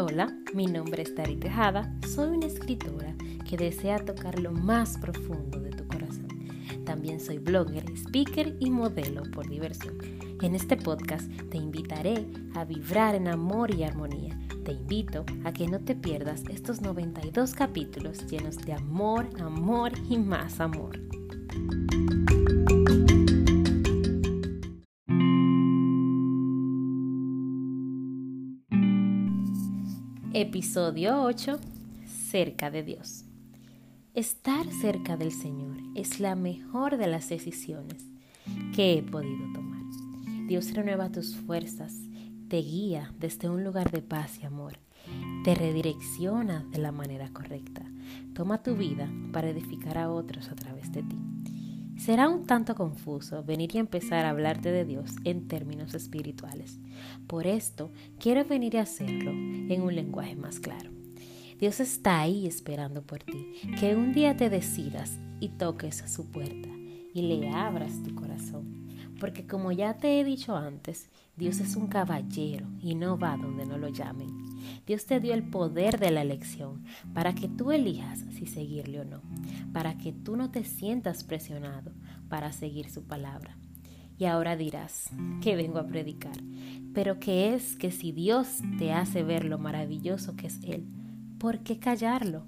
Hola, 0.00 0.32
mi 0.54 0.66
nombre 0.66 1.02
es 1.02 1.12
Tari 1.12 1.34
Tejada, 1.34 1.92
soy 2.06 2.36
una 2.36 2.46
escritora 2.46 3.16
que 3.44 3.56
desea 3.56 3.98
tocar 3.98 4.38
lo 4.38 4.52
más 4.52 4.96
profundo 4.96 5.58
de 5.58 5.70
tu 5.70 5.88
corazón. 5.88 6.28
También 6.84 7.18
soy 7.18 7.38
blogger, 7.38 7.84
speaker 7.96 8.56
y 8.60 8.70
modelo 8.70 9.24
por 9.32 9.48
diversión. 9.48 9.98
En 10.40 10.54
este 10.54 10.76
podcast 10.76 11.28
te 11.50 11.58
invitaré 11.58 12.28
a 12.54 12.64
vibrar 12.64 13.16
en 13.16 13.26
amor 13.26 13.74
y 13.74 13.82
armonía. 13.82 14.38
Te 14.64 14.70
invito 14.70 15.26
a 15.42 15.52
que 15.52 15.66
no 15.66 15.80
te 15.80 15.96
pierdas 15.96 16.44
estos 16.48 16.80
92 16.80 17.52
capítulos 17.54 18.24
llenos 18.28 18.56
de 18.58 18.74
amor, 18.74 19.28
amor 19.40 19.90
y 20.08 20.16
más 20.16 20.60
amor. 20.60 20.96
Episodio 30.40 31.20
8. 31.24 31.58
Cerca 32.06 32.70
de 32.70 32.84
Dios. 32.84 33.24
Estar 34.14 34.70
cerca 34.70 35.16
del 35.16 35.32
Señor 35.32 35.78
es 35.96 36.20
la 36.20 36.36
mejor 36.36 36.96
de 36.96 37.08
las 37.08 37.28
decisiones 37.28 38.06
que 38.72 38.92
he 38.92 39.02
podido 39.02 39.52
tomar. 39.52 39.82
Dios 40.46 40.72
renueva 40.74 41.10
tus 41.10 41.34
fuerzas, 41.34 41.92
te 42.46 42.58
guía 42.58 43.12
desde 43.18 43.48
un 43.48 43.64
lugar 43.64 43.90
de 43.90 44.00
paz 44.00 44.38
y 44.40 44.46
amor, 44.46 44.78
te 45.42 45.56
redirecciona 45.56 46.64
de 46.70 46.78
la 46.78 46.92
manera 46.92 47.32
correcta, 47.32 47.82
toma 48.32 48.62
tu 48.62 48.76
vida 48.76 49.10
para 49.32 49.50
edificar 49.50 49.98
a 49.98 50.08
otros 50.08 50.50
a 50.50 50.54
través 50.54 50.92
de 50.92 51.02
ti. 51.02 51.27
Será 51.98 52.28
un 52.28 52.46
tanto 52.46 52.76
confuso 52.76 53.42
venir 53.42 53.74
y 53.74 53.78
empezar 53.78 54.24
a 54.24 54.30
hablarte 54.30 54.70
de 54.70 54.84
Dios 54.84 55.16
en 55.24 55.48
términos 55.48 55.94
espirituales. 55.94 56.78
Por 57.26 57.46
esto, 57.48 57.90
quiero 58.20 58.44
venir 58.44 58.78
a 58.78 58.82
hacerlo 58.82 59.32
en 59.32 59.82
un 59.82 59.94
lenguaje 59.94 60.36
más 60.36 60.60
claro. 60.60 60.90
Dios 61.58 61.80
está 61.80 62.20
ahí 62.20 62.46
esperando 62.46 63.02
por 63.02 63.24
ti, 63.24 63.52
que 63.80 63.96
un 63.96 64.12
día 64.12 64.36
te 64.36 64.48
decidas 64.48 65.18
y 65.40 65.48
toques 65.48 66.02
a 66.02 66.08
su 66.08 66.30
puerta 66.30 66.68
y 67.12 67.22
le 67.22 67.50
abras 67.50 68.00
tu 68.04 68.14
corazón. 68.14 68.77
Porque 69.18 69.46
como 69.46 69.72
ya 69.72 69.94
te 69.96 70.20
he 70.20 70.24
dicho 70.24 70.56
antes, 70.56 71.10
Dios 71.36 71.60
es 71.60 71.76
un 71.76 71.88
caballero 71.88 72.66
y 72.80 72.94
no 72.94 73.18
va 73.18 73.36
donde 73.36 73.66
no 73.66 73.78
lo 73.78 73.88
llamen. 73.88 74.28
Dios 74.86 75.06
te 75.06 75.20
dio 75.20 75.34
el 75.34 75.42
poder 75.42 75.98
de 75.98 76.10
la 76.10 76.22
elección 76.22 76.84
para 77.14 77.34
que 77.34 77.48
tú 77.48 77.72
elijas 77.72 78.20
si 78.30 78.46
seguirle 78.46 79.00
o 79.00 79.04
no, 79.04 79.22
para 79.72 79.98
que 79.98 80.12
tú 80.12 80.36
no 80.36 80.50
te 80.50 80.64
sientas 80.64 81.24
presionado 81.24 81.92
para 82.28 82.52
seguir 82.52 82.90
su 82.90 83.04
palabra. 83.04 83.56
Y 84.18 84.24
ahora 84.24 84.56
dirás 84.56 85.10
que 85.40 85.54
vengo 85.54 85.78
a 85.78 85.86
predicar, 85.86 86.36
pero 86.92 87.20
que 87.20 87.54
es 87.54 87.76
que 87.76 87.90
si 87.92 88.10
Dios 88.10 88.58
te 88.78 88.92
hace 88.92 89.22
ver 89.22 89.44
lo 89.44 89.58
maravilloso 89.58 90.34
que 90.34 90.48
es 90.48 90.58
Él, 90.64 90.86
¿por 91.38 91.60
qué 91.60 91.78
callarlo? 91.78 92.44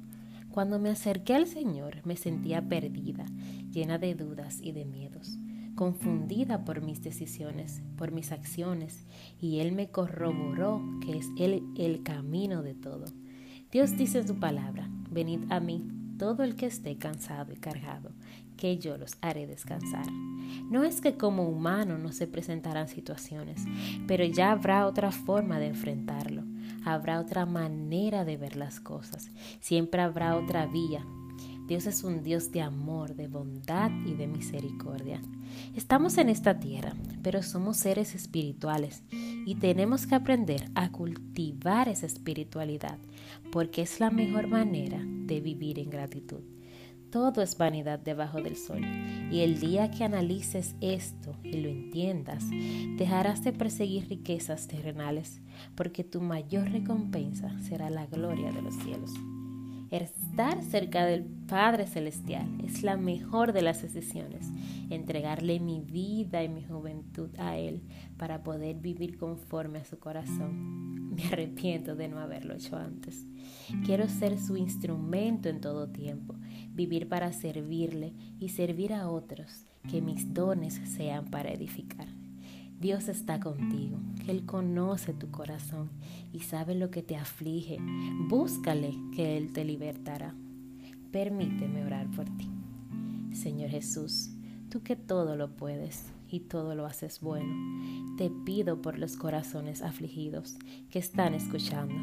Cuando 0.51 0.81
me 0.81 0.91
acerqué 0.91 1.35
al 1.35 1.47
Señor 1.47 2.05
me 2.05 2.17
sentía 2.17 2.69
perdida, 2.69 3.25
llena 3.71 3.99
de 3.99 4.17
dudas 4.17 4.59
y 4.61 4.73
de 4.73 4.85
miedos 4.85 5.39
confundida 5.81 6.63
por 6.67 6.83
mis 6.83 7.03
decisiones, 7.03 7.81
por 7.97 8.13
mis 8.13 8.33
acciones, 8.33 9.07
y 9.41 9.61
Él 9.61 9.73
me 9.73 9.89
corroboró 9.89 10.83
que 11.01 11.17
es 11.17 11.27
Él 11.39 11.63
el 11.75 12.03
camino 12.03 12.63
de 12.63 12.75
todo. 12.75 13.07
Dios 13.73 13.97
dice 13.97 14.19
en 14.19 14.29
su 14.29 14.39
palabra, 14.39 14.91
venid 15.11 15.51
a 15.51 15.59
mí 15.59 15.89
todo 16.19 16.43
el 16.43 16.55
que 16.55 16.67
esté 16.67 16.99
cansado 16.99 17.55
y 17.55 17.57
cargado, 17.57 18.11
que 18.59 18.77
yo 18.77 18.99
los 18.99 19.17
haré 19.23 19.47
descansar. 19.47 20.05
No 20.71 20.85
es 20.85 21.01
que 21.01 21.17
como 21.17 21.49
humano 21.49 21.97
no 21.97 22.13
se 22.13 22.27
presentarán 22.27 22.89
situaciones, 22.89 23.65
pero 24.07 24.27
ya 24.27 24.51
habrá 24.51 24.87
otra 24.87 25.11
forma 25.11 25.59
de 25.59 25.69
enfrentarlo, 25.69 26.43
habrá 26.85 27.19
otra 27.19 27.47
manera 27.47 28.27
de 28.27 28.37
ver 28.37 28.57
las 28.57 28.81
cosas, 28.81 29.31
siempre 29.61 30.03
habrá 30.03 30.37
otra 30.37 30.67
vía, 30.67 31.07
Dios 31.71 31.87
es 31.87 32.03
un 32.03 32.25
Dios 32.25 32.51
de 32.51 32.63
amor, 32.63 33.15
de 33.15 33.29
bondad 33.29 33.93
y 34.05 34.15
de 34.15 34.27
misericordia. 34.27 35.23
Estamos 35.77 36.19
en 36.19 36.29
esta 36.29 36.59
tierra, 36.59 36.95
pero 37.23 37.45
somos 37.45 37.77
seres 37.77 38.17
espirituales 38.17 39.05
y 39.13 39.55
tenemos 39.55 40.05
que 40.09 40.17
aprender 40.17 40.69
a 40.75 40.91
cultivar 40.91 41.89
esa 41.89 42.07
espiritualidad 42.07 42.99
porque 43.53 43.83
es 43.83 44.01
la 44.01 44.11
mejor 44.11 44.49
manera 44.49 44.99
de 45.01 45.41
vivir 45.41 45.79
en 45.79 45.91
gratitud. 45.91 46.41
Todo 47.09 47.41
es 47.41 47.57
vanidad 47.57 48.01
debajo 48.01 48.43
del 48.43 48.57
sol 48.57 48.85
y 49.31 49.43
el 49.43 49.61
día 49.61 49.93
que 49.93 50.03
analices 50.03 50.75
esto 50.81 51.37
y 51.45 51.53
lo 51.59 51.69
entiendas, 51.69 52.47
dejarás 52.97 53.45
de 53.45 53.53
perseguir 53.53 54.09
riquezas 54.09 54.67
terrenales 54.67 55.41
porque 55.77 56.03
tu 56.03 56.21
mayor 56.21 56.69
recompensa 56.69 57.57
será 57.61 57.91
la 57.91 58.07
gloria 58.07 58.51
de 58.51 58.61
los 58.61 58.75
cielos. 58.75 59.13
Estar 59.91 60.63
cerca 60.63 61.05
del 61.05 61.25
Padre 61.25 61.85
Celestial 61.85 62.47
es 62.65 62.85
la 62.85 62.97
mejor 62.97 63.53
de 63.53 63.63
las 63.63 63.83
decisiones. 63.83 64.47
Entregarle 64.89 65.59
mi 65.59 65.81
vida 65.81 66.45
y 66.45 66.49
mi 66.49 66.63
juventud 66.63 67.31
a 67.39 67.57
Él 67.57 67.83
para 68.17 68.45
poder 68.45 68.77
vivir 68.77 69.19
conforme 69.19 69.81
a 69.81 69.85
su 69.85 69.99
corazón. 69.99 71.11
Me 71.11 71.25
arrepiento 71.25 71.97
de 71.97 72.07
no 72.07 72.21
haberlo 72.21 72.55
hecho 72.55 72.77
antes. 72.77 73.27
Quiero 73.85 74.09
ser 74.09 74.39
su 74.39 74.57
instrumento 74.57 75.49
en 75.49 75.61
todo 75.61 75.89
tiempo, 75.89 76.37
vivir 76.69 77.09
para 77.09 77.33
servirle 77.33 78.15
y 78.39 78.51
servir 78.51 78.93
a 78.93 79.11
otros, 79.11 79.65
que 79.91 80.01
mis 80.01 80.33
dones 80.33 80.75
sean 80.85 81.25
para 81.31 81.51
edificar. 81.51 82.07
Dios 82.81 83.09
está 83.09 83.41
contigo, 83.41 83.99
Él 84.27 84.47
conoce 84.47 85.13
tu 85.13 85.31
corazón 85.31 85.91
y 86.33 86.41
sabe 86.41 86.75
lo 86.75 86.91
que 86.91 87.03
te 87.03 87.15
aflige. 87.15 87.77
Búscale 88.31 88.95
que 89.15 89.37
Él 89.37 89.53
te 89.53 89.67
libertará. 89.67 90.35
Permíteme 91.13 91.85
orar 91.85 92.11
por 92.11 92.25
ti. 92.39 92.49
Señor 93.35 93.69
Jesús, 93.69 94.31
tú 94.71 94.83
que 94.83 94.97
todo 94.97 95.37
lo 95.37 95.57
puedes 95.57 96.07
y 96.27 96.41
todo 96.41 96.75
lo 96.75 96.87
haces 96.87 97.21
bueno, 97.21 98.17
te 98.17 98.31
pido 98.47 98.81
por 98.81 98.99
los 98.99 99.19
corazones 99.19 99.83
afligidos 99.83 100.57
que 100.89 101.01
están 101.01 101.35
escuchando. 101.35 101.95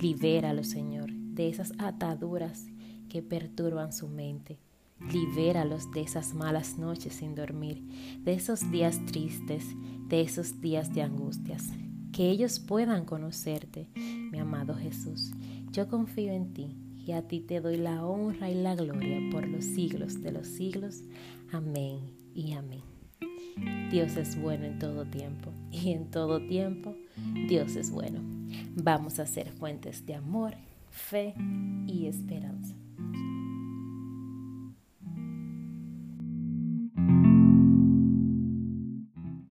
Libéralo, 0.00 0.62
Señor, 0.62 1.10
de 1.10 1.48
esas 1.48 1.72
ataduras 1.78 2.68
que 3.08 3.22
perturban 3.22 3.92
su 3.92 4.06
mente 4.06 4.60
Libéralos 5.00 5.90
de 5.92 6.00
esas 6.00 6.34
malas 6.34 6.78
noches 6.78 7.14
sin 7.14 7.34
dormir, 7.34 7.82
de 8.24 8.32
esos 8.32 8.70
días 8.70 9.04
tristes, 9.06 9.64
de 10.08 10.22
esos 10.22 10.60
días 10.60 10.94
de 10.94 11.02
angustias. 11.02 11.70
Que 12.12 12.30
ellos 12.30 12.58
puedan 12.58 13.04
conocerte, 13.04 13.88
mi 13.94 14.38
amado 14.38 14.74
Jesús. 14.74 15.32
Yo 15.70 15.88
confío 15.88 16.32
en 16.32 16.54
ti 16.54 16.76
y 16.96 17.12
a 17.12 17.28
ti 17.28 17.40
te 17.40 17.60
doy 17.60 17.76
la 17.76 18.04
honra 18.04 18.50
y 18.50 18.54
la 18.54 18.74
gloria 18.74 19.20
por 19.30 19.46
los 19.46 19.64
siglos 19.64 20.22
de 20.22 20.32
los 20.32 20.46
siglos. 20.46 21.02
Amén 21.52 22.00
y 22.34 22.52
amén. 22.52 22.82
Dios 23.90 24.16
es 24.16 24.40
bueno 24.40 24.64
en 24.64 24.78
todo 24.78 25.04
tiempo 25.04 25.52
y 25.70 25.92
en 25.92 26.10
todo 26.10 26.40
tiempo 26.40 26.94
Dios 27.48 27.76
es 27.76 27.90
bueno. 27.90 28.20
Vamos 28.74 29.18
a 29.18 29.26
ser 29.26 29.50
fuentes 29.52 30.04
de 30.06 30.14
amor, 30.14 30.54
fe 30.90 31.34
y 31.86 32.06
esperanza. 32.06 32.74